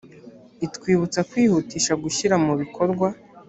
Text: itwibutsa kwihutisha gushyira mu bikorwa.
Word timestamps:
itwibutsa 0.65 1.19
kwihutisha 1.29 1.93
gushyira 2.03 2.35
mu 2.45 2.53
bikorwa. 2.61 3.07